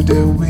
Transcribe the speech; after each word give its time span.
Today 0.00 0.24
we 0.24 0.49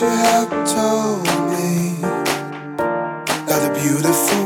you 0.00 0.06
have 0.06 0.48
told 0.66 1.26
me. 1.50 2.00
That 3.46 3.60
the 3.64 3.80
beautiful 3.80 4.39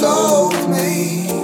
to 0.00 1.37